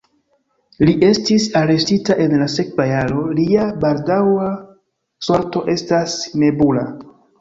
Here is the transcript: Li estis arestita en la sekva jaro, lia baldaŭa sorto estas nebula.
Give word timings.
Li 0.87 0.93
estis 1.07 1.43
arestita 1.59 2.15
en 2.25 2.33
la 2.43 2.47
sekva 2.53 2.87
jaro, 2.93 3.27
lia 3.41 3.67
baldaŭa 3.85 4.49
sorto 5.29 5.63
estas 5.75 6.17
nebula. 6.47 6.89